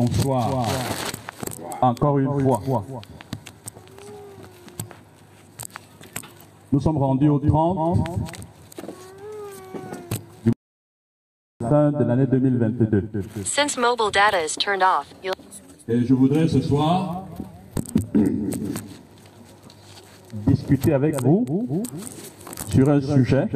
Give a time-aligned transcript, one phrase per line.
[0.00, 0.66] Bonsoir.
[1.82, 2.84] Encore une fois.
[6.72, 7.98] Nous sommes rendus au 30
[10.46, 10.52] du
[11.60, 13.10] fin de l'année 2022.
[13.44, 15.12] Since mobile data is turned off,
[15.86, 17.26] Et je voudrais ce soir
[20.46, 21.44] discuter avec vous
[22.68, 23.48] sur un sujet.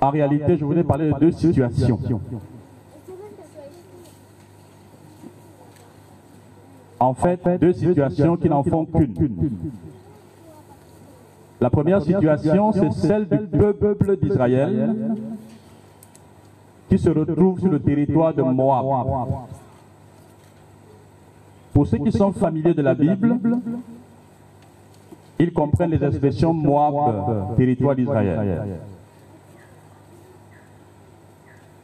[0.00, 2.00] En réalité, je voulais parler de deux situations.
[6.98, 9.14] En fait, deux situations qui n'en font qu'une.
[11.60, 14.94] La première situation, c'est celle du peuple d'Israël
[16.88, 19.06] qui se retrouve sur le territoire de Moab.
[21.72, 23.38] Pour ceux qui sont familiers de la Bible,
[25.38, 28.78] ils comprennent les expressions Moab, territoire d'Israël.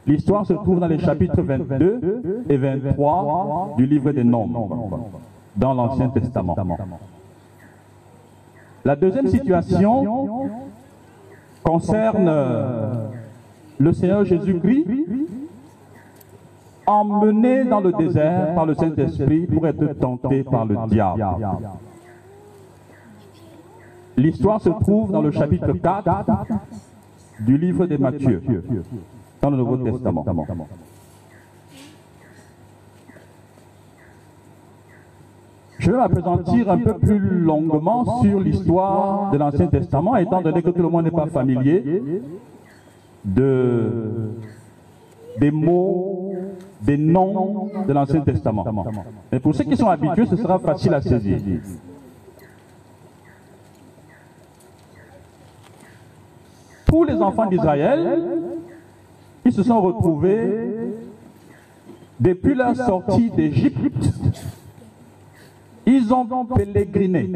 [0.06, 5.08] L'histoire se trouve dans les chapitres 22 et 23 du livre des Nombres,
[5.56, 6.56] dans l'Ancien Testament.
[8.84, 10.50] La deuxième situation
[11.62, 12.32] concerne
[13.78, 14.86] le Seigneur Jésus-Christ
[16.84, 21.24] emmené dans le désert par le Saint-Esprit pour être tenté par le diable.
[24.16, 26.44] L'histoire se trouve dans le chapitre 4
[27.40, 28.42] du livre de Matthieu,
[29.42, 30.24] dans le Nouveau Testament.
[35.78, 40.70] Je vais m'apesantir un peu plus longuement sur l'histoire de l'Ancien Testament, étant donné que
[40.70, 42.22] tout le monde n'est pas familier
[43.24, 44.30] de,
[45.40, 46.34] des mots,
[46.80, 48.64] des noms de l'Ancien Testament.
[49.32, 51.40] Mais pour ceux qui sont habitués, ce sera facile à saisir.
[56.86, 58.20] Pour les enfants d'Israël,
[59.44, 60.94] ils se sont retrouvés
[62.20, 64.10] depuis leur sortie d'Égypte.
[65.84, 67.28] Ils ont pèleriné,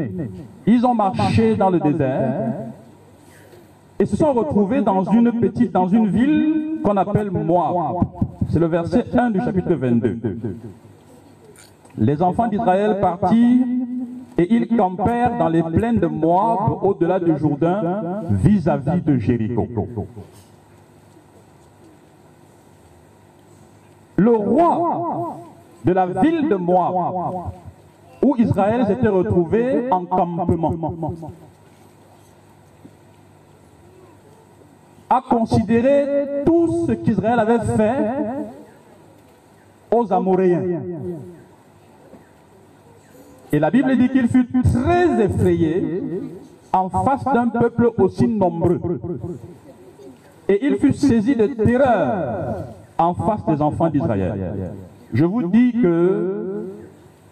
[0.65, 2.53] ils ont marché dans le désert
[3.99, 8.05] et se sont retrouvés dans une petite, dans une ville qu'on appelle Moab.
[8.49, 10.19] C'est le verset 1 du chapitre 22.
[11.97, 13.65] Les enfants d'Israël partirent
[14.37, 19.67] et ils campèrent dans les plaines de Moab au-delà du Jourdain vis-à-vis de Jéricho.
[24.27, 25.37] Le roi
[25.85, 26.93] de la ville de Moab,
[28.21, 30.73] où Israël s'était retrouvé en campement,
[35.09, 38.11] a considéré tout ce qu'Israël avait fait
[39.95, 40.81] aux Amoréens.
[43.53, 46.01] Et la Bible dit qu'il fut très effrayé
[46.73, 48.81] en face d'un peuple aussi nombreux.
[50.49, 52.65] Et il fut saisi de terreur
[52.97, 54.73] en face des enfants d'Israël.
[55.13, 56.67] Je vous dis que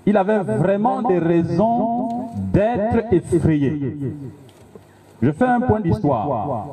[0.05, 3.97] il avait vraiment des raisons d'être effrayé.
[5.21, 6.67] Je fais un point d'histoire.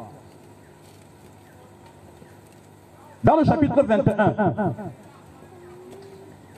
[3.25, 4.75] Dans le chapitre 21,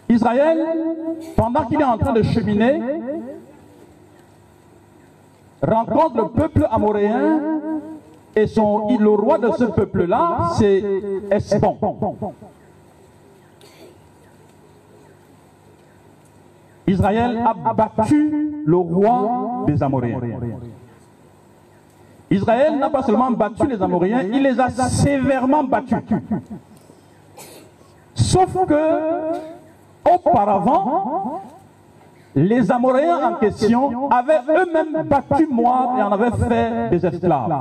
[0.08, 0.58] Israël,
[1.36, 2.80] pendant qu'il est en train de cheminer,
[5.62, 7.40] rencontre le peuple amoréen
[8.36, 10.82] et son, le roi de ce peuple-là, c'est
[11.30, 11.76] Esbon.
[16.86, 20.20] Israël a battu le roi des Amoréens.
[22.30, 25.98] Israël n'a pas seulement battu les Amoréens, il les a sévèrement battus.
[28.14, 31.40] Sauf que, auparavant,
[32.34, 37.52] les Amoréens en question avaient eux-mêmes battu Moab et en avaient fait des esclaves.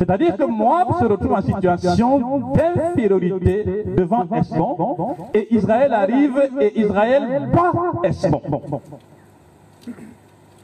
[0.00, 4.96] C'est-à-dire que Moab se retrouve en situation d'infériorité devant Esbon
[5.34, 7.72] et Israël arrive et Israël bat
[8.04, 8.40] Esbon.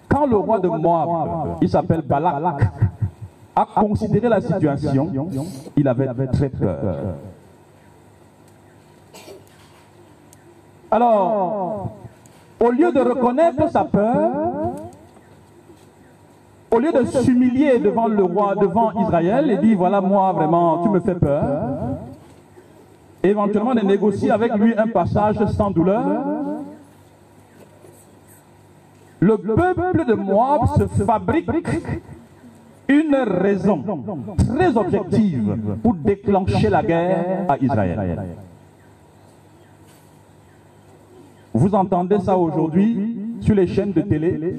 [0.08, 2.62] Quand le roi de Moab, il s'appelle Balak,
[3.54, 5.10] a considéré la situation,
[5.76, 6.78] il avait très peur.
[10.90, 11.90] Alors,
[12.58, 14.45] au lieu de reconnaître sa peur,
[16.76, 20.90] au lieu de s'humilier devant le roi, devant Israël, et dit voilà moi vraiment, tu
[20.90, 21.78] me fais peur,
[23.22, 26.04] éventuellement de négocier avec lui un passage sans douleur,
[29.20, 31.48] le peuple de Moab se fabrique
[32.88, 33.82] une raison
[34.36, 38.22] très objective pour déclencher la guerre à Israël.
[41.54, 44.54] Vous entendez ça aujourd'hui sur les chaînes de télé?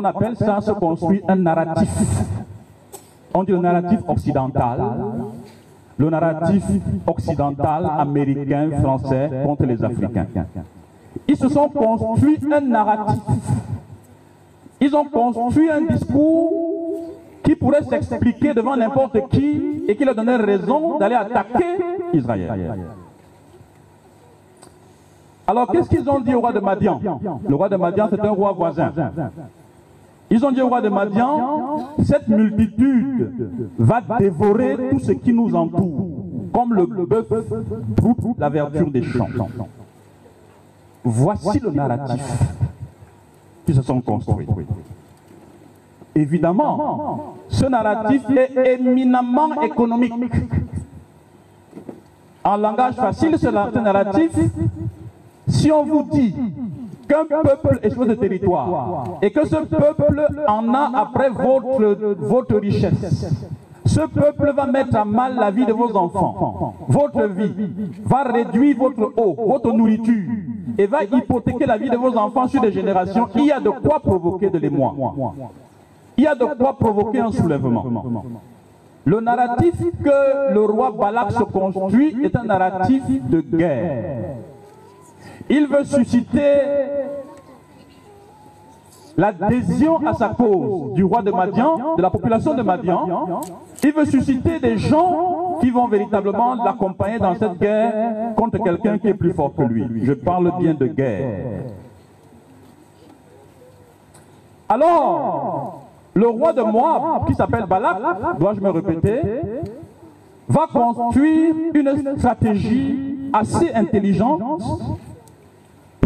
[0.00, 1.88] On appelle ça se construit un narratif.
[3.34, 4.80] On dit le narratif occidental.
[5.96, 6.62] le narratif
[7.04, 10.26] occidental, américain, français contre les Africains.
[11.26, 13.20] Ils se sont construits un narratif.
[14.80, 16.52] Ils ont construit un discours
[17.42, 21.74] qui pourrait s'expliquer devant n'importe qui et qui leur donnait raison d'aller attaquer
[22.12, 22.76] Israël.
[25.44, 27.00] Alors qu'est-ce qu'ils ont dit au roi de Madian?
[27.48, 28.92] Le roi de Madian, c'est un roi voisin.
[30.30, 35.54] Ils ont dit au roi de Madian, cette multitude va dévorer tout ce qui nous
[35.54, 36.06] entoure,
[36.52, 37.26] comme le bœuf
[38.38, 39.28] la verdure des champs.
[41.02, 42.22] Voici le narratif
[43.64, 44.46] qui se sont construits.
[46.14, 50.12] Évidemment, ce narratif est éminemment économique.
[52.44, 54.32] En langage facile, ce narratif,
[55.46, 56.34] si on vous dit
[57.08, 63.26] qu'un peuple est de territoire et que ce peuple en a après votre, votre richesse,
[63.86, 67.52] ce peuple va mettre à mal la vie de vos enfants, votre vie,
[68.04, 70.30] va réduire votre eau, votre nourriture,
[70.76, 73.28] et va hypothéquer la vie de vos enfants sur des générations.
[73.34, 74.94] Il y a de quoi provoquer de l'émoi.
[76.16, 77.84] Il y a de quoi provoquer un soulèvement.
[79.04, 79.74] Le narratif
[80.04, 84.36] que le roi Balak se construit est un narratif de guerre.
[85.50, 86.60] Il veut susciter
[89.16, 93.40] l'adhésion à sa cause du roi de Madian, de la population de Madian.
[93.82, 99.08] Il veut susciter des gens qui vont véritablement l'accompagner dans cette guerre contre quelqu'un qui
[99.08, 100.04] est plus fort que lui.
[100.04, 101.62] Je parle bien de guerre.
[104.68, 105.82] Alors,
[106.14, 107.96] le roi de Moab, qui s'appelle Balak,
[108.38, 109.20] dois-je me répéter,
[110.46, 114.62] va construire une stratégie assez intelligente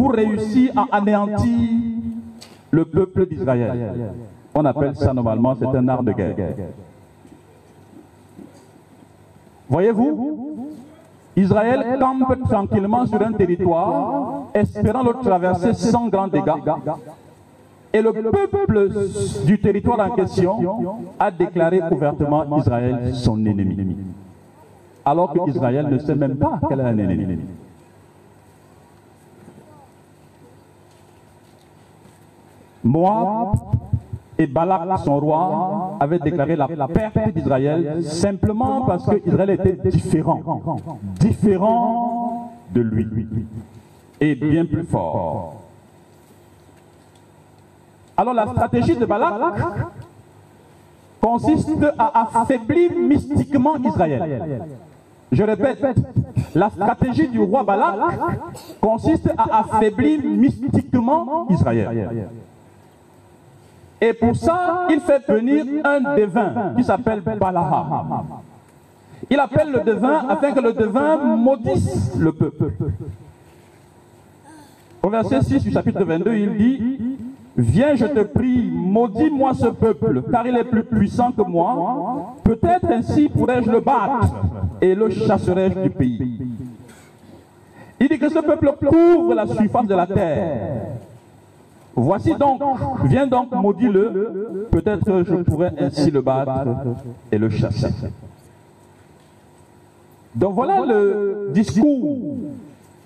[0.02, 1.58] pour réussir à anéantir
[2.72, 3.94] le peuple d'Israël.
[4.52, 6.34] On appelle ça normalement, c'est un art de guerre.
[9.68, 10.66] Voyez-vous,
[11.36, 16.72] Israël campe tranquillement sur un territoire, espérant le traverser sans grand dégâts.
[17.92, 18.88] Et le peuple
[19.46, 20.58] du territoire en question
[21.20, 23.96] a déclaré ouvertement Israël son ennemi.
[25.04, 27.38] Alors que Israël ne sait même pas qu'elle est un ennemi.
[32.84, 33.56] Moab
[34.38, 40.40] et Balak, son roi, avaient déclaré la perte d'Israël simplement parce qu'Israël était différent,
[41.20, 43.26] différent de lui,
[44.20, 45.56] et bien plus fort.
[48.16, 49.34] Alors la stratégie de Balak
[51.20, 54.62] consiste à affaiblir mystiquement Israël.
[55.30, 55.82] Je répète,
[56.54, 57.94] la stratégie du roi Balak
[58.80, 62.28] consiste à affaiblir mystiquement Israël.
[64.02, 68.24] Et pour ça, il fait venir un devin qui s'appelle Balaam.
[69.30, 72.72] Il appelle le devin afin que le devin maudisse le peuple.
[75.04, 76.98] Au verset 6 du chapitre 22, il dit
[77.56, 82.34] Viens, je te prie, maudis-moi ce peuple, car il est plus puissant que moi.
[82.42, 84.34] Peut-être ainsi pourrais-je le battre
[84.80, 86.40] et le chasserai-je du pays.
[88.00, 91.01] Il dit que ce peuple couvre la surface de la terre.
[91.94, 92.60] Voici donc,
[93.04, 96.68] viens donc, maudis-le, peut-être je pourrais ainsi le battre
[97.30, 97.88] et le chasser.
[100.34, 102.18] Donc voilà le discours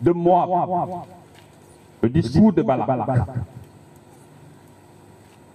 [0.01, 0.51] de Moab,
[2.03, 3.27] le discours de Balak.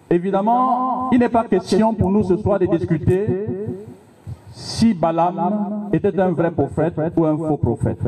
[0.10, 3.48] Évidemment, il n'est pas question pour nous ce soir de discuter
[4.52, 8.00] si Balaam était un vrai prophète ou un faux prophète.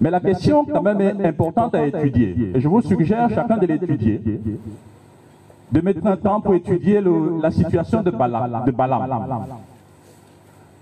[0.00, 2.52] Mais la question quand même est importante à étudier.
[2.54, 4.20] Et je vous suggère chacun de l'étudier.
[5.72, 7.02] De mettre un temps pour étudier
[7.42, 9.44] la situation de Balaam, de Balaam.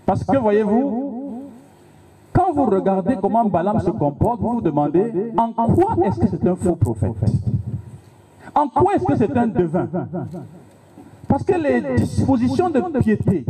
[0.04, 1.42] Parce que voyez-vous,
[2.32, 6.46] quand vous regardez comment Balaam se comporte, vous vous demandez en quoi est-ce que c'est
[6.46, 7.12] un faux prophète?
[8.54, 9.88] En quoi est-ce que c'est un devin?
[11.26, 13.44] Parce que les dispositions de piété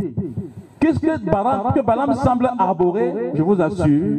[0.78, 3.32] Qu'est-ce que Balaam, semble arborer?
[3.34, 4.16] Je vous assure,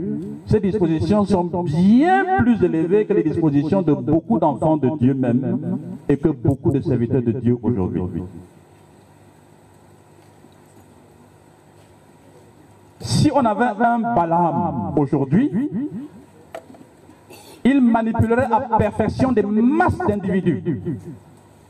[0.47, 5.77] ces dispositions sont bien plus élevées que les dispositions de beaucoup d'enfants de Dieu même
[6.07, 8.23] et que beaucoup de serviteurs de Dieu aujourd'hui.
[12.99, 15.51] Si on avait un Balaam aujourd'hui,
[17.63, 20.61] il manipulerait à perfection des masses d'individus.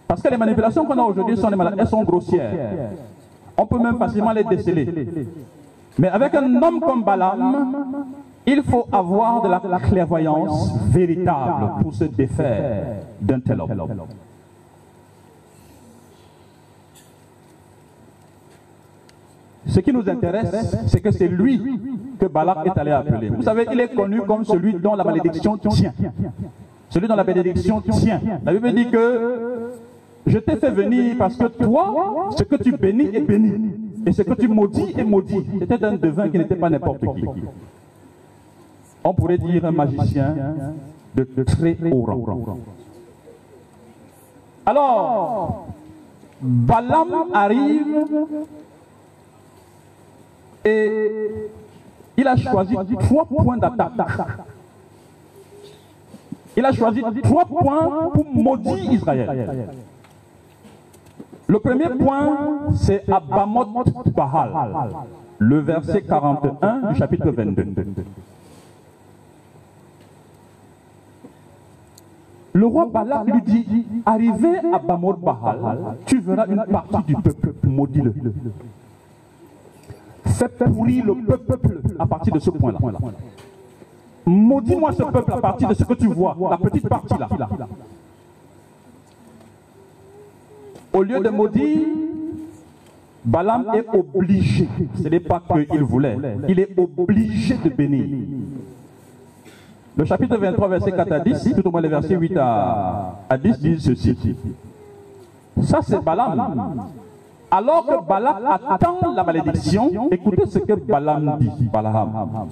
[0.07, 1.50] Parce que les manipulations qu'on a aujourd'hui sont,
[1.89, 2.91] sont grossières.
[3.57, 4.88] On peut même facilement les déceler.
[5.98, 8.05] Mais avec un homme comme Balaam,
[8.48, 14.04] il faut avoir de la clairvoyance véritable pour se défaire d'un tel homme.
[19.68, 21.62] Ce qui nous intéresse, c'est que c'est lui
[22.18, 23.30] que Balak est allé appeler.
[23.30, 25.94] Vous savez, il est connu comme celui dont la malédiction tient.
[26.89, 28.22] Celui dont la bénédiction tient.
[28.46, 29.74] La Bible dit que
[30.25, 33.72] je t'ai fait venir parce que toi, ce que tu bénis est béni.
[34.06, 35.46] Et ce que tu maudis est maudit.
[35.60, 37.25] C'était un devin qui n'était pas n'importe qui.
[39.10, 40.36] On pourrait dire un magicien
[41.16, 42.58] de très haut rang.
[44.66, 45.68] Alors,
[46.42, 48.06] Balaam arrive
[50.66, 51.50] et
[52.18, 54.28] il a choisi trois points d'attaque.
[56.58, 59.70] Il a choisi trois points pour maudire Israël.
[61.48, 64.52] Le premier point, c'est Abamoth Bahal,
[65.38, 67.68] le verset 41 du chapitre 22.
[72.58, 77.54] Le roi Balak lui dit, arrivé à Bamoth Bahal, tu verras une partie du peuple,
[77.64, 78.12] maudit-le.
[80.26, 82.80] Fais pourrir le peuple à partir de ce point-là.
[84.26, 87.30] Maudis-moi ce peuple à partir de ce que tu vois, la petite partie là.
[90.94, 91.86] Au lieu de maudire,
[93.24, 98.06] Balaam est obligé, ce n'est pas qu'il voulait, il est obligé de bénir.
[99.98, 103.60] Le chapitre 23, verset 4 à 10, tout au moins les versets 8 à, 10
[103.60, 104.16] disent ceci.
[105.63, 106.86] Ça, c'est Balaam.
[107.50, 112.48] Alors que Balaam attend la malédiction, écoutez ce que Balaam dit, Balaam.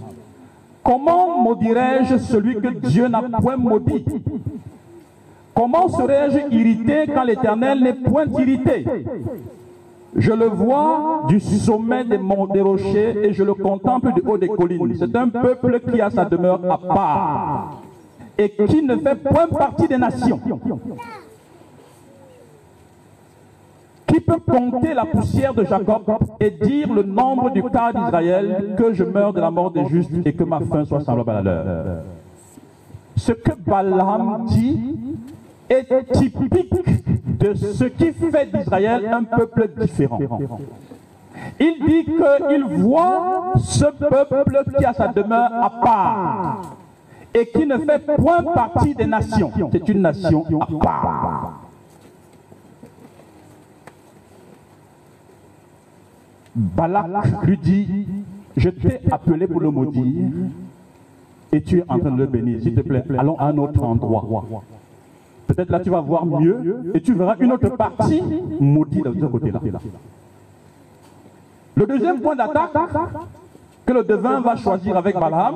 [0.84, 4.06] Comment maudirais-je celui que Dieu n'a point maudit?
[5.54, 8.86] Comment serais-je irrité quand l'Éternel n'est point irrité?
[10.16, 14.38] Je le vois du sommet des monts des rochers et je le contemple du haut
[14.38, 14.96] des collines.
[14.98, 17.82] C'est un peuple qui a sa demeure à part
[18.38, 20.40] et qui ne fait point partie des nations.
[24.08, 26.04] Qui peut compter la poussière de Jacob
[26.40, 30.12] et dire le nombre du cas d'Israël que je meurs de la mort des justes
[30.24, 32.04] et que ma fin soit semblable à leur?
[33.18, 34.96] Ce que Balaam dit
[35.70, 36.74] est typique
[37.54, 40.20] de ce qui fait d'Israël un peuple différent.
[41.60, 46.78] Il dit qu'il voit ce peuple qui a sa demeure à part
[47.34, 49.52] et qui ne fait point partie des nations.
[49.72, 51.62] C'est une nation à part.
[56.56, 58.08] Balak lui dit,
[58.56, 60.32] je t'ai appelé pour le maudire
[61.52, 62.62] et tu es en train de le bénir.
[62.62, 64.26] S'il te plaît, allons à un autre endroit.
[65.48, 68.22] Peut-être là tu vas voir mieux et tu verras une autre partie
[68.60, 69.60] maudite de ce côté-là.
[71.76, 72.72] Le deuxième point d'attaque
[73.86, 75.54] que le devin va choisir avec Balaam,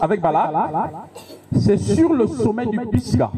[0.00, 0.52] avec Balak,
[1.52, 3.30] c'est sur le sommet du Pisga.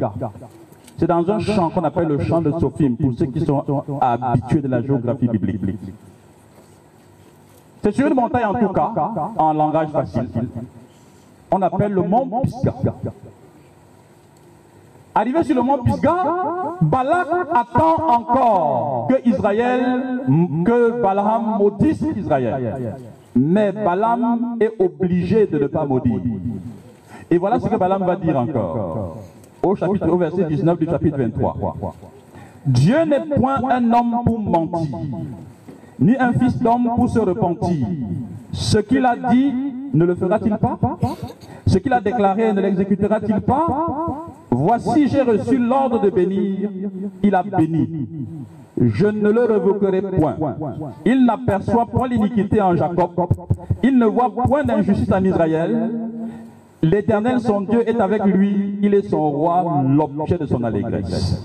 [0.99, 3.65] C'est dans un champ qu'on appelle le champ de Sophim, pour ceux qui sont
[4.01, 5.61] habitués de la géographie biblique.
[7.83, 8.93] C'est sur une montagne en tout cas,
[9.37, 10.29] en langage facile.
[11.51, 12.75] On appelle le mont Pisga.
[15.15, 16.15] Arrivé sur le mont Pisga,
[16.81, 20.23] Balak attend encore que Israël,
[20.65, 22.97] que Balaam maudisse Israël.
[23.37, 26.21] Mais Balaam est obligé de ne pas maudire.
[27.31, 29.17] Et voilà ce que Balaam va dire encore.
[29.63, 31.57] Au chapitre, au verset 19 du chapitre 23.
[32.65, 34.97] Dieu n'est point un homme pour mentir,
[35.99, 37.87] ni un fils d'homme pour se repentir.
[38.53, 39.53] Ce qu'il a dit,
[39.93, 40.79] ne le fera-t-il pas?
[41.67, 44.22] Ce qu'il a déclaré, ne l'exécutera-t-il pas?
[44.55, 46.69] Voici, j'ai reçu l'ordre de bénir.
[47.23, 48.07] Il a béni.
[48.79, 50.37] Je ne le révoquerai point.
[51.07, 53.11] Il n'aperçoit point l'iniquité en Jacob.
[53.83, 55.91] Il ne voit point d'injustice en Israël.
[56.83, 58.79] L'Éternel, son Dieu, est avec lui.
[58.83, 61.43] Il est son roi, l'objet de son allégresse.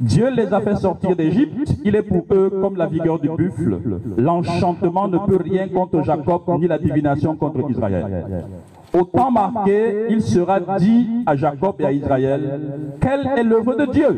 [0.00, 3.78] Dieu les a fait sortir d'Égypte, il est pour eux comme la vigueur du buffle.
[4.16, 8.44] L'enchantement ne peut rien contre Jacob, ni la divination contre Israël.
[8.94, 12.60] Au temps marqué, il sera dit à Jacob et à Israël,
[13.00, 14.16] quelle est l'œuvre de Dieu?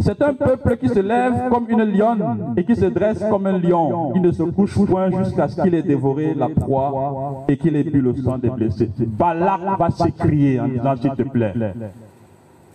[0.00, 3.58] C'est un peuple qui se lève comme une lionne et qui se dresse comme un
[3.58, 4.12] lion.
[4.14, 7.82] Il ne se couche point jusqu'à ce qu'il ait dévoré la proie et qu'il ait
[7.84, 8.90] bu le sang des blessés.
[8.98, 11.52] Balak va s'écrier en disant, s'il te plaît,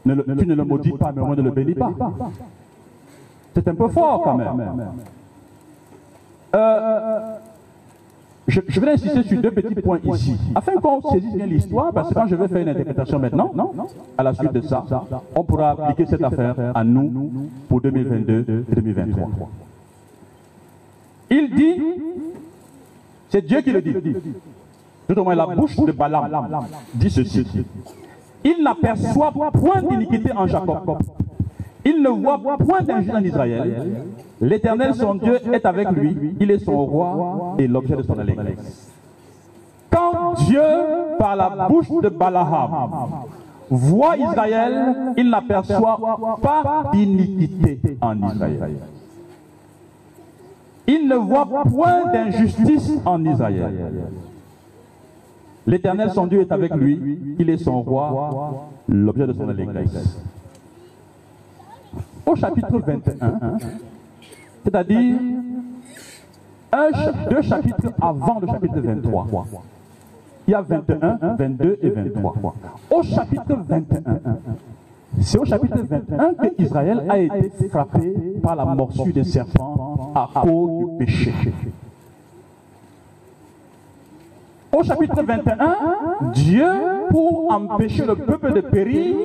[0.06, 1.92] ne tu ne le maudis pas, mais moins ne le bénis pas.
[3.56, 4.52] C'est un peu fort quand même.
[6.56, 7.20] Euh,
[8.48, 12.10] je, je, vais insister sur deux petits points ici, afin qu'on saisisse bien l'histoire, parce
[12.10, 13.52] que quand je vais faire une interprétation maintenant,
[14.18, 14.84] à la suite de ça,
[15.36, 17.32] on pourra appliquer cette affaire à nous
[17.70, 19.28] pour 2022-2023.
[21.30, 21.82] Il dit,
[23.30, 23.96] c'est Dieu qui le dit,
[25.08, 27.46] tout au moins la bouche de Balaam dit ceci.
[28.44, 30.98] Il n'aperçoit point d'iniquité en Jacob.
[31.86, 34.06] Il ne voit point d'injustice en Israël.
[34.40, 36.36] L'Éternel, son Dieu, est avec lui.
[36.40, 38.92] Il est son roi et l'objet de son allégresse.
[39.90, 40.62] Quand Dieu,
[41.20, 42.90] par la bouche de Balaham,
[43.70, 46.00] voit Israël, il n'aperçoit
[46.42, 48.78] pas d'iniquité en Israël.
[50.88, 53.72] Il ne voit point d'injustice en Israël.
[55.66, 57.36] L'Éternel, son Dieu, est avec lui.
[57.40, 60.22] Il est son roi, l'objet de son allégresse.
[62.26, 63.58] Au chapitre 21,
[64.64, 65.18] c'est-à-dire
[67.30, 69.28] deux chapitres avant le chapitre 23.
[70.48, 72.56] Il y a 21, 22 et 23.
[72.92, 74.20] Au chapitre 21,
[75.22, 80.30] c'est au chapitre 21 que Israël a été frappé par la morsure des serpents à
[80.42, 81.34] cause du péché.
[84.72, 85.78] Au chapitre 21,
[86.34, 86.68] Dieu,
[87.10, 89.16] pour empêcher le peuple de périr,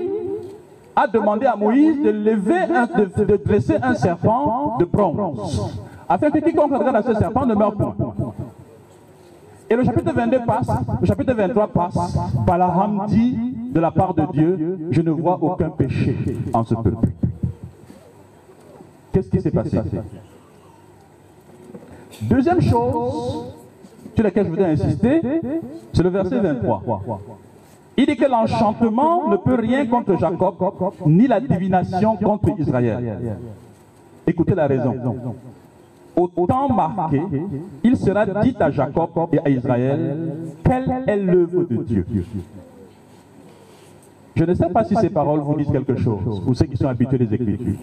[0.99, 5.73] a demandé à Moïse de lever, de, dresser un serpent de bronze,
[6.09, 7.95] afin que quiconque regarde à ce serpent ne meure pas.
[9.71, 13.39] Et le chapitre 22 passe, le chapitre 23 passe, Balaam dit
[13.73, 16.17] de la part de Dieu, je ne vois aucun péché
[16.53, 17.11] en ce peuple.
[19.13, 19.81] Qu'est-ce qui s'est passé?
[22.23, 23.45] Deuxième chose
[24.17, 25.21] sur laquelle je voudrais insister,
[25.93, 26.83] c'est le verset 23.
[27.99, 30.55] Il dit que l'enchantement ne peut rien contre Jacob,
[31.05, 33.37] ni la divination contre Israël.
[34.25, 34.95] Écoutez la raison.
[36.17, 37.21] Au temps marqué,
[37.83, 40.17] il sera dit à Jacob et à Israël
[40.65, 42.07] quelle est l'œuvre de Dieu?
[44.37, 46.87] Je ne sais pas si ces paroles vous disent quelque chose, pour ceux qui sont
[46.87, 47.75] habitués des Écritures.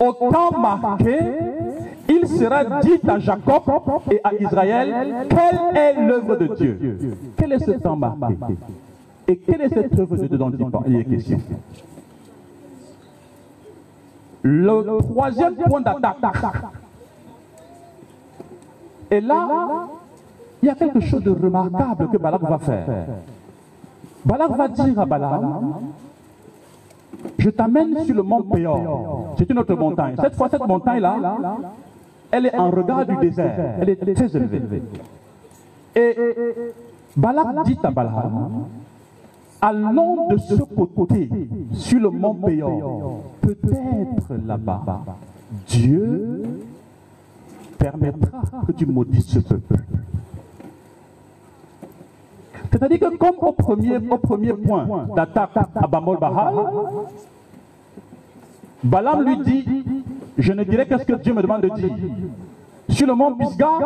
[0.00, 1.18] Au temps marqué,
[2.08, 3.62] il sera dit à Jacob
[4.10, 6.98] et à Israël quelle est l'œuvre de Dieu?
[7.36, 8.56] Quel est ce temps marqué?
[9.26, 11.40] Et quelle est cette œuvre de dont il est question
[14.42, 16.36] Le troisième point d'attaque.
[19.10, 19.86] Et là,
[20.62, 22.86] il y a quelque chose de remarquable que Balak va faire.
[24.24, 25.74] Balak va dire à Balaam,
[27.38, 29.34] je t'amène sur le mont Péor.
[29.38, 30.16] C'est une autre montagne.
[30.20, 31.38] Cette fois, cette montagne-là,
[32.30, 33.76] elle est en regard du désert.
[33.80, 34.82] Elle est très élevée.
[35.96, 36.16] Et
[37.16, 38.66] Balak dit à Balaam,
[39.64, 41.28] allons de ce côté,
[41.72, 45.04] sur le mont Péor, peut-être là-bas,
[45.66, 46.42] Dieu
[47.78, 49.76] permettra que tu maudisses ce peuple.
[52.70, 56.54] C'est-à-dire que comme au premier, au premier point d'attaque à Bamol Bahal,
[58.82, 59.84] Balaam lui dit,
[60.36, 61.96] je ne dirai que ce que Dieu me demande de dire.
[62.88, 63.78] Sur le mont Pisgah,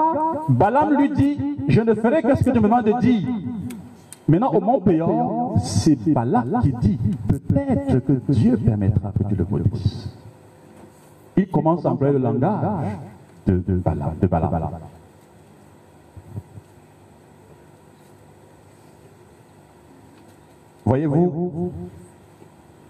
[0.48, 1.38] Balaam lui dit,
[1.68, 3.28] je ne ferai que ce que Dieu me demande de dire.
[4.26, 9.46] Maintenant, au mont Péor, c'est Balaam qui dit, peut-être que Dieu permettra que tu le
[9.48, 10.16] maudisses.
[11.36, 12.98] Il commence à employer le langage
[13.46, 14.14] de, de Balaam.
[14.20, 14.28] De.
[20.84, 21.72] Voyez-vous,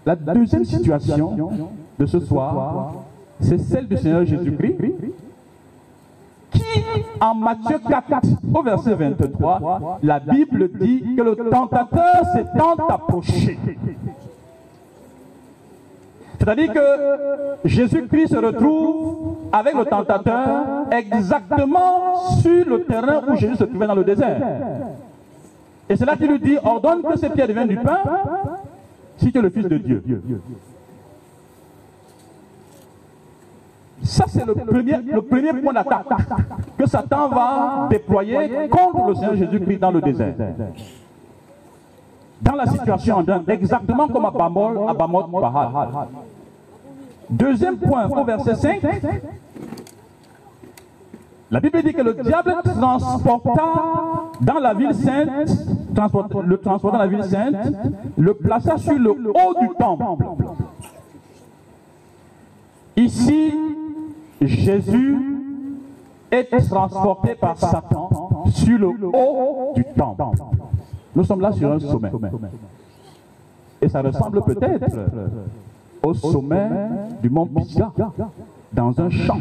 [0.05, 1.51] la deuxième situation
[1.99, 2.93] de ce soir,
[3.41, 4.75] c'est celle du Seigneur Jésus-Christ
[7.21, 13.57] en Matthieu 4, au verset 23, la Bible dit que le tentateur s'est tant approché.
[16.39, 16.79] C'est-à-dire que
[17.65, 23.95] Jésus-Christ se retrouve avec le tentateur exactement sur le terrain où Jésus se trouvait dans
[23.95, 24.41] le désert.
[25.89, 27.99] Et c'est là qu'il lui dit, ordonne que ces pierres deviennent du pain
[29.17, 30.03] si tu es le Fils de Dieu.
[34.03, 36.05] Ça, c'est le premier, le premier point d'attaque.
[36.77, 40.33] que Satan va déployer contre le Seigneur Jésus-Christ dans le désert.
[42.41, 45.69] Dans la situation exactement comme à Bamol, à Bamot, Bahal.
[47.29, 48.81] Deuxième point, au verset 5,
[51.51, 53.63] la Bible dit que le diable transporta
[54.39, 55.29] dans la ville sainte,
[56.45, 57.55] le transporta dans la ville sainte,
[58.17, 60.05] le plaça sur le haut du temple.
[62.95, 63.53] Ici,
[64.41, 65.17] Jésus
[66.31, 68.09] est transporté par Satan
[68.51, 70.23] sur le haut du temple.
[71.15, 72.11] Nous sommes là sur un sommet.
[73.81, 74.85] Et ça ressemble peut-être
[76.03, 76.69] au sommet
[77.21, 77.91] du mont Pisgah,
[78.71, 79.39] dans un champ,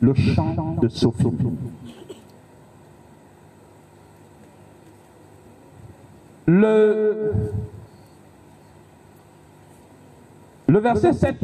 [0.00, 1.26] le champ de Sophie.
[6.48, 7.32] Le,
[10.68, 11.34] le verset 7,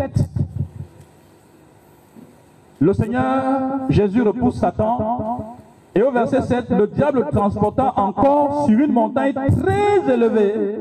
[2.83, 3.53] le Seigneur
[3.89, 5.57] Jésus repousse Satan
[5.95, 10.79] et au verset 7, le diable transporta encore sur une montagne très élevée,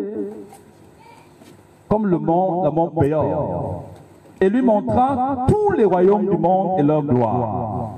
[1.88, 3.84] comme le mont, le mont Péor.
[4.40, 7.92] et lui montra tous les royaumes du monde et leur gloire.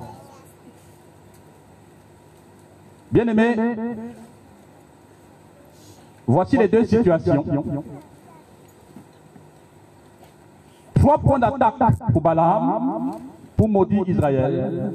[3.10, 3.56] Bien-aimés,
[6.28, 7.46] voici les deux situations.
[10.96, 13.14] Trois points d'attaque pour Balaam,
[13.64, 14.92] pour maudire Israël.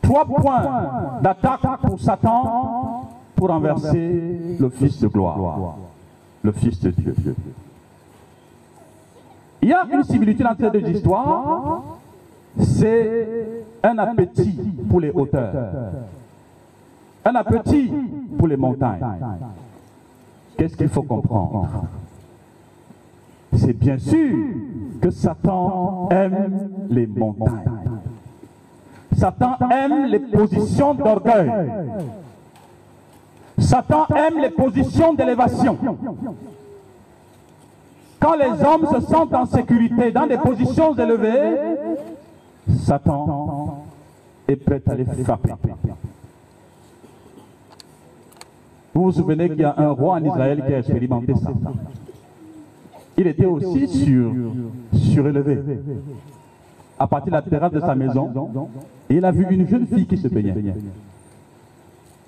[0.00, 5.76] Trois points d'attaque pour Satan, pour renverser le Fils de gloire,
[6.42, 7.14] le Fils de Dieu.
[9.60, 11.82] Il y a une similitude entre ces deux histoires,
[12.58, 15.72] c'est un appétit pour les hauteurs,
[17.22, 17.92] un appétit
[18.38, 19.04] pour les montagnes.
[20.56, 21.84] Qu'est-ce qu'il faut comprendre?
[23.56, 24.38] C'est bien sûr
[25.04, 28.00] que Satan aime les montagnes.
[29.14, 31.52] Satan aime les positions d'orgueil.
[33.58, 35.76] Satan aime les positions d'élévation.
[38.18, 41.58] Quand les hommes se sentent en sécurité dans des positions élevées,
[42.78, 43.84] Satan
[44.48, 45.52] est prêt à les frapper.
[48.94, 51.50] Vous vous souvenez qu'il y a un roi en Israël qui a expérimenté ça.
[53.16, 54.32] Il était aussi sur,
[54.94, 55.58] surélevé.
[56.98, 58.30] À partir de la terrasse de sa maison,
[59.10, 60.54] et il a vu une jeune fille qui se baignait.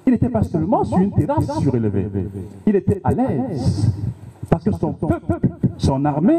[0.07, 2.09] Il n'était pas seulement sur une terrasse surélevée,
[2.67, 3.93] il était à l'aise.
[4.49, 4.95] Parce que son
[5.79, 6.39] son armée,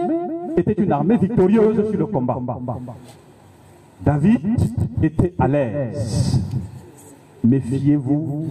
[0.58, 2.40] était une armée victorieuse sur le combat.
[4.04, 4.42] David
[5.02, 6.42] était à l'aise.
[7.44, 8.48] Méfiez-vous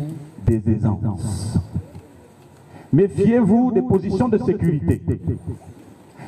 [0.46, 1.58] des aisances.
[2.92, 5.02] Méfiez-vous des positions de sécurité.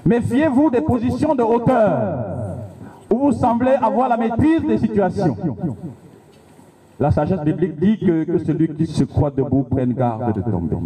[0.08, 2.56] Méfiez-vous des positions de hauteur
[3.10, 5.36] où vous semblez avoir la maîtrise des situations.
[6.98, 10.76] La sagesse biblique dit que, celui qui se croit debout prenne garde de tomber.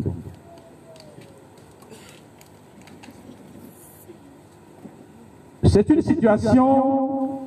[5.62, 7.38] C'est une situation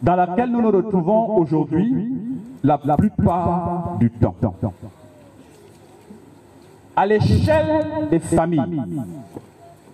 [0.00, 2.16] dans laquelle nous nous retrouvons aujourd'hui
[2.64, 4.34] la plupart du temps.
[6.94, 8.82] À l'échelle des familles,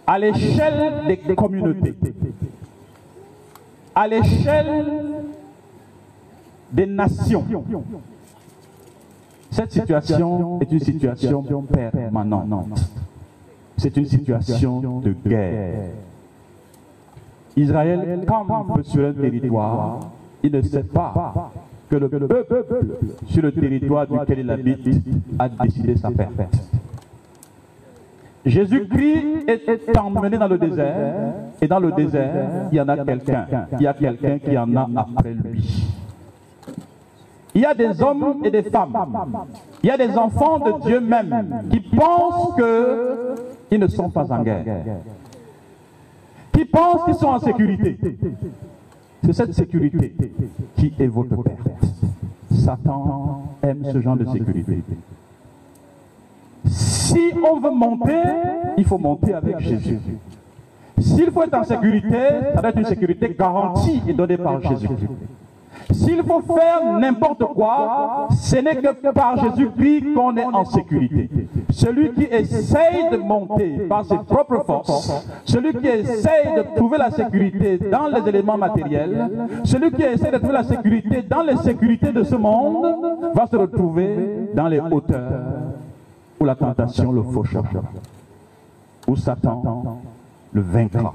[0.06, 1.94] à l'échelle des communautés,
[3.94, 4.84] à l'échelle
[6.72, 7.44] des nations.
[9.50, 12.80] Cette situation est une situation permanente.
[13.76, 15.90] C'est une situation de guerre.
[17.56, 20.00] Israël campe sur un territoire.
[20.42, 21.50] Il ne sait pas
[21.88, 22.64] que le peuple
[23.26, 24.88] sur le territoire duquel il habite
[25.38, 26.32] a décidé sa perte.
[28.44, 33.46] Jésus-Christ est emmené dans le désert et dans le désert, il y en a quelqu'un.
[33.72, 35.84] Il y a quelqu'un qui en a après lui.
[37.54, 38.94] Il y a des hommes et des femmes.
[39.82, 44.42] Il y a des enfants de Dieu même qui pensent qu'ils ne sont pas en
[44.42, 44.64] guerre.
[46.52, 47.98] Qui pensent qu'ils sont en sécurité.
[49.24, 50.14] C'est cette sécurité
[50.76, 51.58] qui est votre perte.
[52.52, 54.82] Satan aime ce genre de sécurité.
[57.08, 58.20] Si on veut monter,
[58.76, 59.98] il faut monter avec Jésus.
[60.98, 62.18] S'il faut être en sécurité,
[62.54, 64.88] ça doit être une sécurité garantie et donnée par Jésus.
[65.90, 71.30] S'il faut faire n'importe quoi, ce n'est que par Jésus-Christ qu'on est en sécurité.
[71.70, 75.10] Celui qui essaye de monter par ses propres forces,
[75.46, 79.30] celui qui essaye de trouver la sécurité dans les éléments matériels,
[79.64, 82.86] celui qui essaye de trouver la sécurité dans les sécurités de ce monde,
[83.34, 85.67] va se retrouver dans les hauteurs
[86.48, 87.62] la tentation le fauchera,
[89.06, 90.00] où Satan
[90.52, 91.12] le vaincra.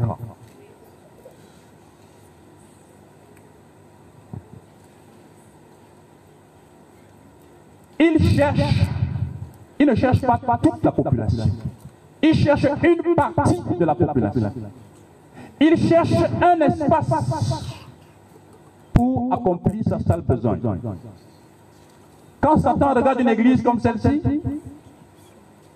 [7.99, 8.59] Il cherche,
[9.79, 11.45] il ne cherche pas toute la population.
[12.21, 14.53] Il cherche une partie de la population.
[15.59, 17.07] Il cherche un espace
[18.93, 20.59] pour accomplir sa sale besoin.
[22.39, 24.21] Quand Satan regarde une église comme celle-ci,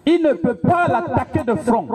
[0.07, 1.85] il ne peut pas l'attaquer de front.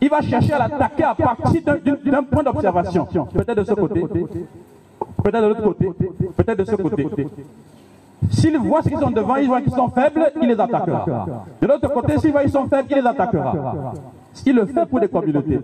[0.00, 3.06] Il va chercher à l'attaquer à partir d'un point d'observation.
[3.32, 5.90] Peut-être de ce côté, peut-être de l'autre côté,
[6.36, 7.08] peut-être de ce côté.
[8.30, 11.26] S'il voit ce qu'ils sont devant, il voit qu'ils sont faibles, il les attaquera.
[11.60, 13.94] De l'autre côté, s'il voit qu'ils sont faibles, il les attaquera.
[14.44, 15.60] Il le fait pour des communautés.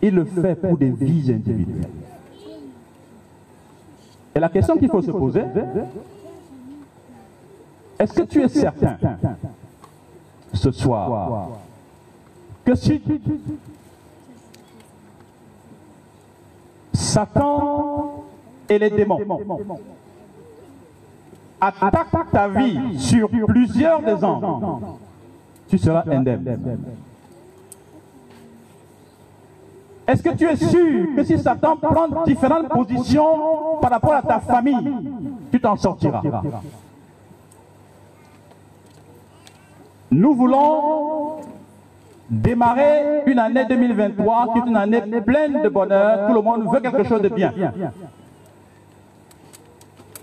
[0.00, 1.90] Il le fait pour des vies individuelles.
[4.34, 5.42] Et la question qu'il faut se poser,
[7.98, 8.96] est-ce que tu es certain
[10.56, 11.48] ce soir
[12.64, 13.00] que si
[16.92, 18.24] Satan
[18.68, 19.18] et les démons
[21.60, 24.98] attaquent ta vie sur plusieurs des ans,
[25.68, 26.78] tu seras indemne.
[30.06, 34.40] Est-ce que tu es sûr que si Satan prend différentes positions par rapport à ta
[34.40, 35.10] famille,
[35.50, 36.22] tu t'en sortiras?
[40.10, 41.36] Nous voulons
[42.30, 46.28] démarrer une année 2023 qui est une année pleine de bonheur.
[46.28, 47.52] Tout le monde veut quelque chose de bien.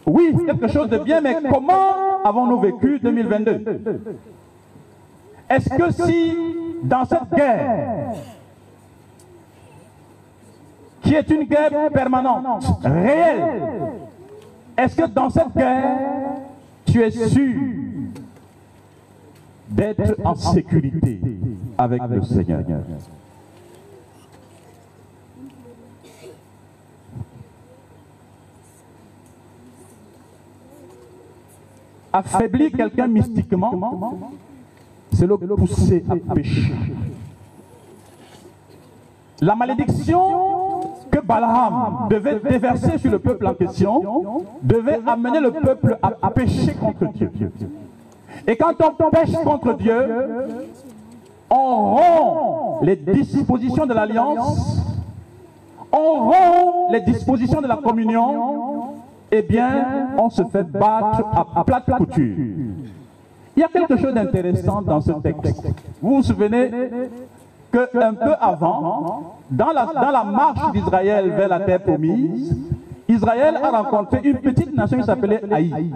[0.06, 3.64] Oui, quelque chose de bien, mais comment avons-nous vécu 2022
[5.50, 6.36] Est-ce que si
[6.84, 8.14] dans cette guerre,
[11.02, 13.62] qui est une guerre permanente, réelle,
[14.78, 15.98] est-ce que dans cette guerre,
[16.86, 17.83] tu es sûr
[19.74, 21.20] d'être en sécurité
[21.78, 22.62] avec le Seigneur
[32.16, 34.20] Affaiblir quelqu'un mystiquement,
[35.12, 36.72] c'est le pousser à pécher.
[39.42, 40.82] La malédiction
[41.12, 46.74] que Balaam devait déverser sur le peuple en question devait amener le peuple à, pécher
[46.76, 47.52] contre Dieu.
[48.48, 49.96] Et quand on pêche contre Dieu,
[51.50, 54.82] on rompt les dispositions de l'alliance,
[55.92, 58.96] on rompt les dispositions de la communion,
[59.32, 61.24] eh bien, on se fait battre
[61.56, 62.36] à plate couture.
[63.56, 65.64] Il y a quelque chose d'intéressant dans ce texte.
[66.02, 66.72] Vous vous souvenez
[67.72, 72.56] qu'un peu avant, dans la, dans la marche d'Israël vers la terre promise,
[73.08, 75.92] Israël a rencontré une petite nation qui s'appelait Haï.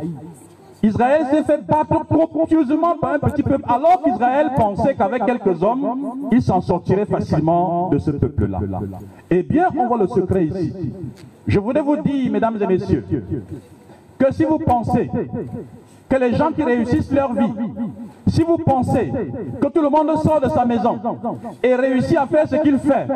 [0.84, 6.28] Israël s'est fait battre copieusement par un petit peuple, alors qu'Israël pensait qu'avec quelques hommes,
[6.32, 8.60] il s'en sortirait facilement de ce peuple-là.
[9.30, 10.74] Eh bien, on voit le secret ici.
[11.48, 13.06] Je voudrais vous dire, mesdames et messieurs,
[14.20, 15.10] que si vous pensez
[16.10, 17.52] que les gens qui réussissent leur vie,
[18.28, 19.12] si vous pensez
[19.60, 21.00] que tout le monde sort de sa maison
[21.64, 23.08] et réussit à faire ce qu'il fait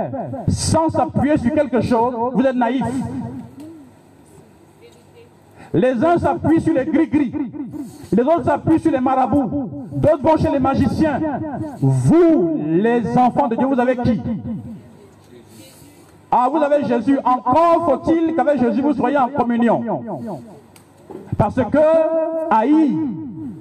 [0.48, 2.84] sans s'appuyer sur quelque chose, vous êtes naïf.
[5.74, 7.34] Les uns s'appuient sur les gris-gris,
[8.12, 11.20] les autres s'appuient sur les marabouts, d'autres vont chez les magiciens.
[11.80, 14.22] Vous, les enfants de Dieu, vous avez qui?
[16.30, 17.18] Ah, vous avez Jésus.
[17.24, 19.82] Encore faut-il qu'avec Jésus, vous soyez en communion.
[21.38, 21.78] Parce que
[22.50, 22.98] Haï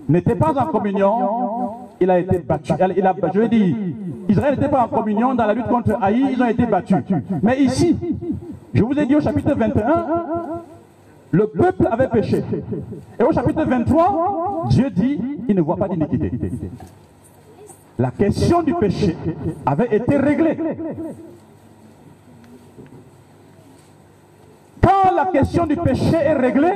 [0.09, 1.12] n'était pas en communion,
[2.01, 2.73] il a été battu.
[3.35, 3.77] Je veux dire,
[4.29, 6.99] Israël n'était pas en communion dans la lutte contre Haï, ils ont été battus.
[7.42, 7.96] Mais ici,
[8.73, 9.83] je vous ai dit au chapitre 21,
[11.33, 12.45] le peuple avait péché.
[13.19, 16.33] Et au chapitre 23, Dieu dit, il ne voit pas d'iniquité.
[17.99, 19.16] La question du péché
[19.66, 20.57] avait été réglée.
[24.83, 26.73] Quand la question du péché est réglée,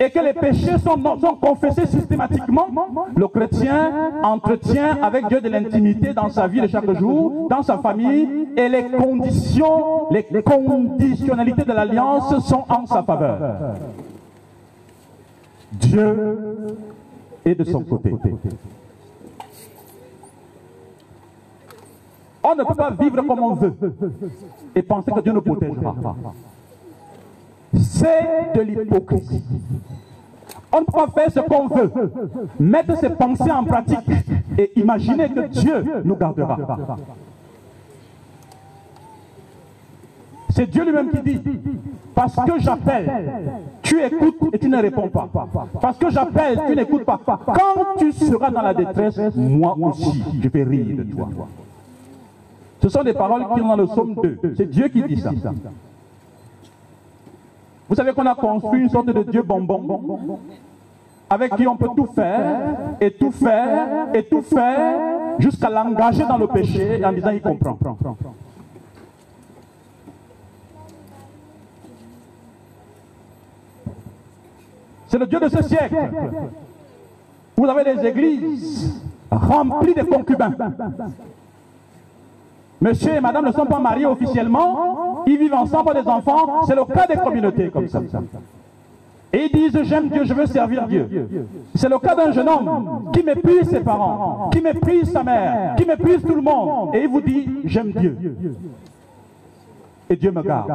[0.00, 0.98] et que les péchés sont,
[1.40, 2.68] confessés systématiquement,
[3.16, 7.78] le chrétien entretient avec Dieu de l'intimité dans sa vie de chaque jour, dans sa
[7.78, 13.38] famille, et les conditions, les conditionnalités de l'alliance sont en sa faveur.
[15.72, 16.76] Dieu
[17.44, 18.14] est de son côté.
[22.44, 23.74] On ne peut pas vivre comme on veut
[24.74, 25.94] et penser que Dieu nous protégera.
[27.74, 29.42] C'est de l'hypocrisie.
[30.72, 31.92] On peut faire ce qu'on veut,
[32.58, 33.98] mettre ses pensées en pratique
[34.58, 36.56] et imaginer que Dieu nous gardera.
[40.50, 41.40] C'est Dieu lui-même qui dit,
[42.14, 43.32] parce que j'appelle,
[43.82, 45.28] tu écoutes et tu ne réponds pas.
[45.80, 47.18] Parce que j'appelle, tu n'écoutes pas.
[47.26, 51.28] Quand tu seras dans la détresse, moi aussi, je vais rire de toi.
[52.82, 54.54] Ce sont des paroles qui sont dans le psaume 2.
[54.56, 55.30] C'est Dieu qui dit ça.
[57.92, 60.40] Vous savez qu'on a construit une sorte de Dieu bonbon
[61.28, 64.98] avec qui on peut tout faire et tout faire et tout faire
[65.38, 67.76] jusqu'à l'engager dans le péché en disant il comprend.
[75.08, 76.10] C'est le Dieu de ce siècle.
[77.58, 80.54] Vous avez des églises remplies de concubins.
[82.82, 86.84] Monsieur et madame ne sont pas mariés officiellement, ils vivent ensemble des enfants, c'est le
[86.84, 88.00] cas des communautés comme ça.
[89.32, 91.08] Et ils disent j'aime Dieu, je veux servir Dieu.
[91.76, 95.84] C'est le cas d'un jeune homme qui méprise ses parents, qui méprise sa mère, qui
[95.84, 96.92] méprise tout le monde.
[96.94, 98.18] Et il vous dit j'aime Dieu.
[100.10, 100.72] Et Dieu me garde.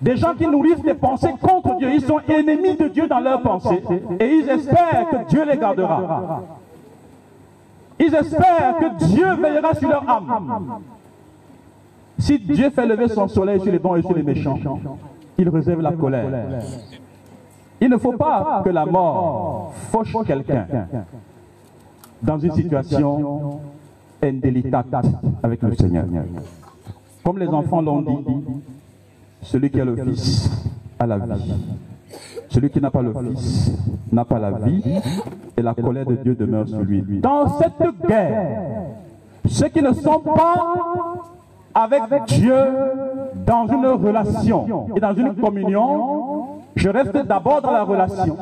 [0.00, 3.42] Des gens qui nourrissent des pensées contre Dieu, ils sont ennemis de Dieu dans leurs
[3.42, 3.82] pensées.
[4.20, 6.42] Et ils espèrent que Dieu les gardera.
[8.00, 10.80] Ils espèrent que Dieu veillera sur leur âme.
[12.18, 14.58] Si Dieu fait lever son soleil sur les bons et sur les méchants,
[15.36, 16.26] il réserve la colère.
[17.80, 20.66] Il ne faut pas que la mort fauche quelqu'un
[22.22, 23.60] dans une situation
[24.22, 24.86] indélicate
[25.42, 26.04] avec le Seigneur.
[27.22, 28.24] Comme les enfants l'ont dit,
[29.42, 30.50] celui qui a le Fils
[30.98, 31.54] a la vie.
[32.50, 33.72] Celui qui n'a pas le Fils
[34.10, 34.82] n'a pas la vie
[35.56, 37.02] et la colère de Dieu demeure sur lui.
[37.20, 38.50] Dans cette guerre,
[39.48, 40.76] ceux qui ne sont pas
[41.72, 42.56] avec Dieu
[43.46, 48.36] dans une relation et dans une communion, je reste d'abord dans la relation.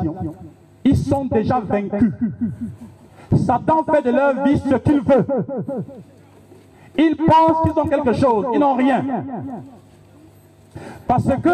[0.85, 2.13] Ils sont déjà vaincus.
[3.37, 5.27] Satan fait de leur vie ce qu'il veut.
[6.97, 9.05] Ils pensent qu'ils ont quelque chose, ils n'ont rien.
[11.07, 11.49] Parce que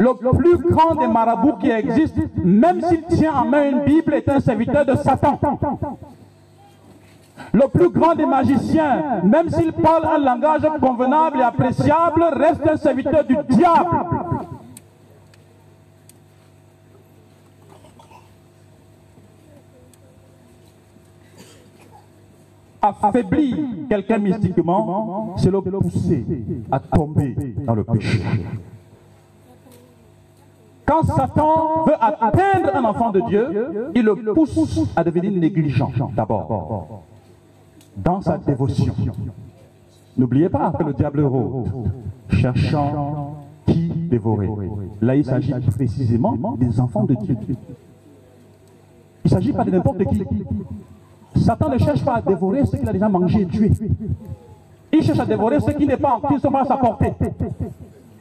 [0.00, 4.28] le plus grand des marabouts qui existent, même s'il tient en main une Bible, est
[4.28, 5.38] un serviteur de Satan.
[7.52, 12.76] Le plus grand des magiciens, même s'il parle un langage convenable et appréciable, reste un
[12.76, 13.96] serviteur du diable.
[22.82, 23.56] Affaiblir
[23.90, 26.24] quelqu'un mystiquement, c'est le pousser
[26.70, 28.22] à tomber dans le péché.
[30.86, 37.02] Quand Satan veut atteindre un enfant de Dieu, il le pousse à devenir négligent d'abord
[37.96, 38.94] dans sa dévotion.
[40.16, 41.68] N'oubliez pas que le diable rôde,
[42.30, 43.34] cherchant
[43.66, 44.48] qui dévorer.
[45.00, 47.36] Là, il s'agit précisément des enfants de Dieu.
[47.48, 47.56] Il
[49.24, 50.24] ne s'agit pas de n'importe qui.
[51.36, 53.70] Satan ne cherche pas à dévorer ce qu'il a déjà mangé et tué.
[54.92, 57.14] Il cherche à dévorer ce qui n'est pas, qui ne sont pas à sa portée.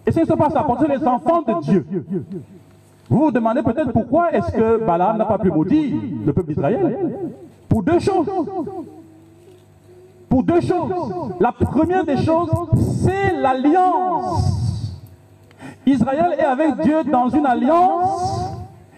[0.06, 1.86] Et ce ne sont pas à sa portée, les enfants de Dieu.
[3.10, 5.96] Vous vous demandez peut-être pourquoi est-ce que Balaam n'a pas pu maudire
[6.26, 7.18] le peuple d'Israël?
[7.68, 8.28] Pour deux choses.
[10.30, 10.94] Pour deux choses.
[11.40, 12.52] La première des choses,
[13.04, 14.96] c'est l'alliance.
[15.88, 18.54] Israël est avec Dieu dans une alliance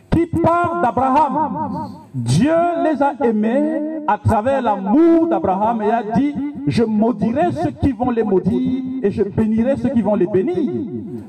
[0.10, 2.01] qui part d'Abraham.
[2.14, 6.36] Dieu les a aimés à travers l'amour d'Abraham et a dit,
[6.68, 10.72] je maudirai ceux qui vont les maudire et je bénirai ceux qui vont les bénir.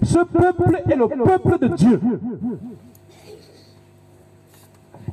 [0.03, 2.01] Ce peuple est le peuple de Dieu.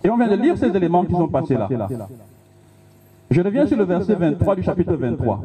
[0.04, 1.68] Et on vient de lire ces éléments qui sont passés là.
[3.30, 5.42] Je reviens sur le verset 23 du chapitre 23.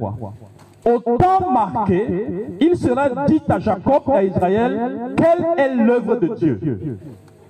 [0.87, 2.07] Au temps marqué,
[2.61, 6.61] il sera dit à Jacob et à Israël quelle est l'œuvre de Dieu?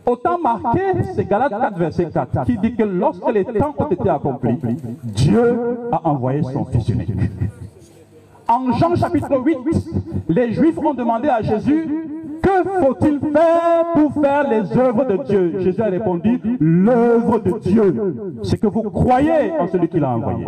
[0.06, 0.80] Au temps marqué,
[1.14, 4.58] c'est Galates 4, verset 4, qui dit que lorsque les temps ont été accomplis,
[5.02, 5.58] Dieu
[5.90, 7.10] a envoyé son Fils unique.
[8.46, 9.58] En Jean chapitre 8,
[10.28, 11.88] les Juifs ont demandé à Jésus,
[12.42, 15.60] que faut-il faire pour faire les œuvres de Dieu?
[15.60, 20.46] Jésus a répondu, l'œuvre de Dieu, c'est que vous croyez en celui qui l'a envoyé.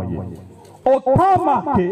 [0.84, 1.90] Au temps marqué,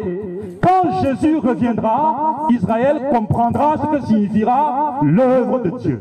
[0.61, 6.01] quand Jésus reviendra, Israël comprendra ce que signifiera l'œuvre de Dieu.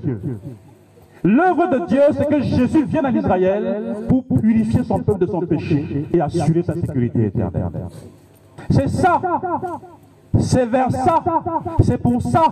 [1.24, 5.40] L'œuvre de Dieu, c'est que Jésus vienne en Israël pour purifier son peuple de son
[5.42, 7.70] péché et assurer sa sécurité éternelle.
[8.70, 9.22] C'est ça.
[10.38, 11.24] C'est vers ça.
[11.82, 12.44] C'est pour ça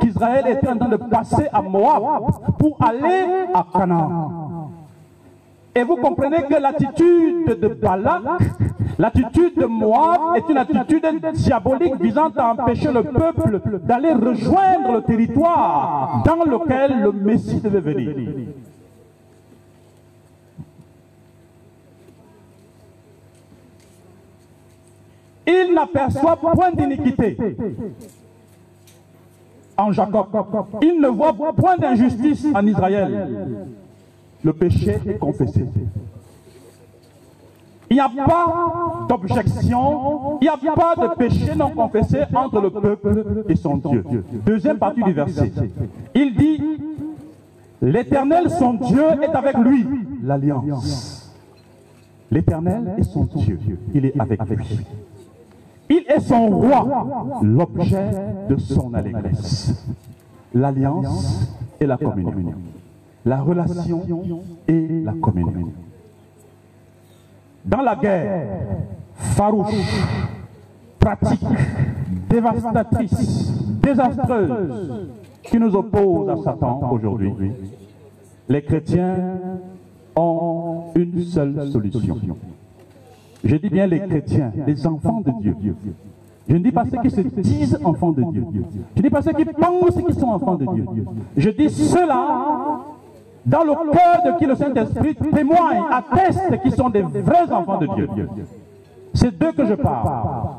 [0.00, 4.70] qu'Israël était en train de passer à Moab pour aller à Canaan.
[5.74, 8.22] Et vous comprenez que l'attitude de Balak,
[9.02, 15.02] l'attitude de Moab est une attitude diabolique visant à empêcher le peuple d'aller rejoindre le
[15.02, 18.14] territoire dans lequel le Messie devait venir.
[25.48, 27.36] Il n'aperçoit point d'iniquité
[29.76, 30.28] en Jacob.
[30.80, 33.66] Il ne voit point d'injustice en Israël.
[34.44, 35.64] Le péché est confessé.
[37.92, 42.70] Il n'y a pas d'objection, il n'y a pas de péché non confessé entre le
[42.70, 44.02] peuple et son Dieu.
[44.46, 45.52] Deuxième partie du verset.
[46.14, 46.62] Il dit,
[47.82, 49.86] l'Éternel, son Dieu, est avec lui.
[50.22, 51.34] L'alliance.
[52.30, 53.58] L'Éternel est son Dieu.
[53.92, 54.80] Il est avec lui.
[55.90, 56.88] Il est son roi,
[57.42, 58.10] l'objet
[58.48, 59.86] de son allégresse.
[60.54, 62.54] L'alliance et la communion.
[63.26, 64.02] La relation
[64.66, 65.72] et la communion.
[67.64, 68.48] Dans la guerre
[69.14, 70.04] farouche,
[70.98, 71.44] pratique,
[72.28, 75.08] dévastatrice, désastreuse
[75.42, 77.32] qui nous oppose à Satan aujourd'hui,
[78.48, 79.38] les chrétiens
[80.16, 82.18] ont une seule solution.
[83.44, 85.56] Je dis bien les chrétiens, les enfants de Dieu.
[86.48, 88.44] Je ne dis pas ceux qui se disent enfants de Dieu.
[88.94, 90.86] Je ne dis pas ceux qui pensent qu'ils sont enfants de Dieu.
[91.36, 92.71] Je dis ceux-là,
[93.44, 97.86] dans le cœur de qui le Saint-Esprit témoigne, atteste qu'ils sont des vrais enfants de
[97.86, 98.08] Dieu.
[99.14, 100.50] C'est d'eux que je parle.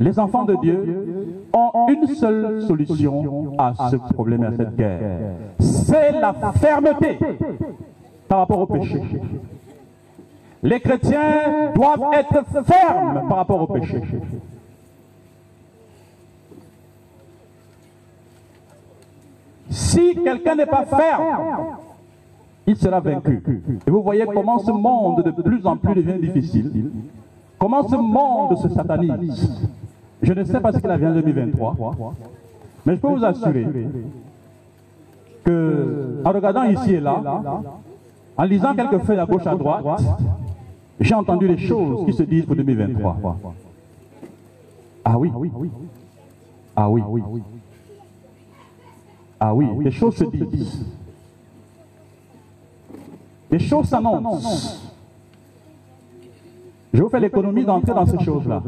[0.00, 5.00] Les enfants de Dieu ont une seule solution à ce problème et à cette guerre.
[5.58, 7.18] C'est la fermeté
[8.28, 9.02] par rapport au péché.
[10.62, 14.02] Les chrétiens doivent être fermes par rapport au péché.
[19.70, 21.76] Si quelqu'un n'est pas ferme,
[22.66, 23.42] il sera vaincu.
[23.86, 26.90] Et vous voyez comment ce monde de plus en plus devient difficile.
[27.58, 29.68] Comment ce monde se satanise.
[30.22, 31.76] Je ne sais pas ce qu'il a en 2023,
[32.86, 33.66] mais je peux vous assurer
[35.44, 37.22] que, en regardant ici et là,
[38.36, 39.84] en lisant quelques feuilles à gauche à droite,
[41.00, 43.16] j'ai entendu les choses qui se disent pour 2023.
[45.04, 45.32] Ah oui.
[46.76, 47.02] Ah oui.
[49.40, 50.84] Ah oui, les choses se disent.
[53.50, 54.90] Les choses s'annoncent.
[56.92, 58.62] Je vous fais l'économie d'entrer dans ces choses-là.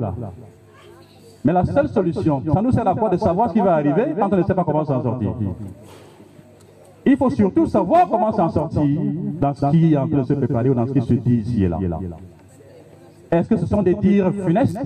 [1.45, 4.15] Mais la seule solution, ça nous sert à quoi de savoir ce qui va arriver
[4.19, 5.33] quand on ne sait pas comment s'en sortir?
[7.07, 8.85] Il faut surtout savoir comment s'en sortir
[9.41, 11.37] dans ce qui est en train de se préparer ou dans ce qui se dit
[11.37, 11.79] ici et là.
[13.31, 14.79] Est-ce que ce sont des dires funestes?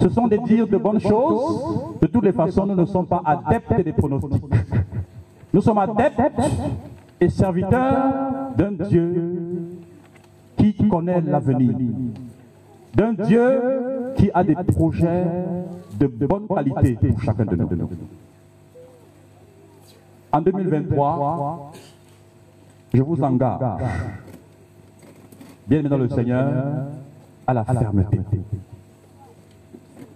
[0.00, 1.60] Ce sont des dires de bonnes choses?
[2.00, 4.42] De toutes les façons, nous ne sommes pas adeptes des pronostics.
[5.54, 6.20] Nous sommes adeptes
[7.20, 9.70] et serviteurs d'un Dieu
[10.56, 11.76] qui connaît l'avenir.
[12.92, 13.62] D'un Dieu
[14.16, 15.24] qui a des projets
[15.96, 17.68] de bonne qualité pour chacun de nous.
[20.32, 21.72] En 2023,
[22.92, 23.60] je vous engage,
[25.68, 26.52] bien dans le Seigneur,
[27.46, 28.20] à la fermeté.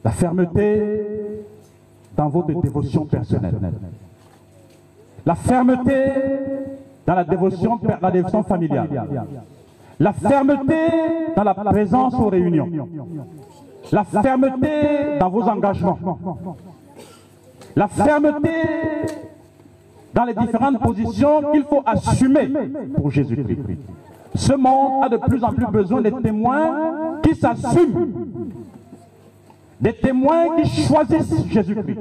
[0.02, 1.44] La fermeté
[2.16, 3.54] dans votre dévotion personnelle.
[5.28, 5.92] La fermeté
[7.06, 8.88] dans la dévotion, la dévotion familiale.
[10.00, 10.74] La fermeté
[11.36, 12.70] dans la présence aux réunions.
[13.92, 15.98] La fermeté dans vos engagements.
[17.76, 18.54] La fermeté
[20.14, 22.48] dans les différentes positions qu'il faut assumer
[22.96, 23.58] pour Jésus-Christ.
[24.34, 28.14] Ce monde a de plus en plus besoin des témoins qui s'assument,
[29.78, 31.98] des témoins qui choisissent Jésus-Christ.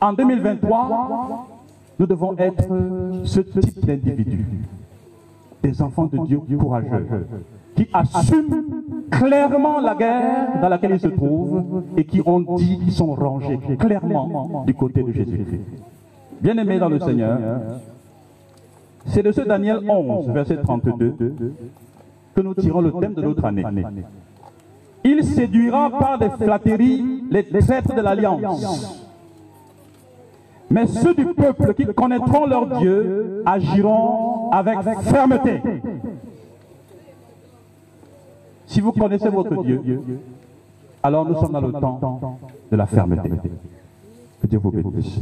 [0.00, 1.57] En 2023,
[1.98, 2.68] nous devons être
[3.24, 4.46] ce type d'individus,
[5.62, 7.06] des enfants de Dieu courageux,
[7.74, 8.64] qui assument
[9.10, 13.58] clairement la guerre dans laquelle ils se trouvent et qui ont dit qu'ils sont rangés
[13.78, 15.60] clairement du côté de Jésus-Christ.
[16.40, 17.38] Bien-aimés dans le Seigneur,
[19.06, 21.14] c'est de ce Daniel 11, verset 32,
[22.34, 23.64] que nous tirons le thème de notre année.
[25.02, 29.07] Il séduira par des flatteries les traîtres de l'alliance.
[30.70, 35.62] Mais ceux du peuple qui connaîtront leur Dieu agiront avec fermeté.
[38.66, 39.82] Si vous connaissez votre Dieu,
[41.02, 42.38] alors nous sommes dans le temps
[42.70, 43.30] de la fermeté.
[44.42, 45.20] Que Dieu vous bénisse.